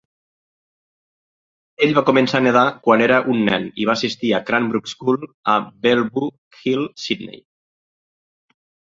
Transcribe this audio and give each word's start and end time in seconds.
Ell 1.87 1.91
va 1.97 2.03
començar 2.05 2.37
a 2.39 2.43
nedar 2.45 2.63
quan 2.87 3.03
era 3.07 3.19
un 3.33 3.43
nen 3.49 3.67
i 3.83 3.85
va 3.89 3.95
assistir 4.01 4.31
a 4.37 4.39
Cranbrook 4.47 4.89
School 4.93 5.27
a 5.57 5.59
Bellevue 5.83 6.31
Hill, 6.63 6.87
Sydney. 7.03 7.39